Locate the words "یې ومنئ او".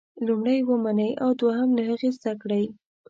0.59-1.29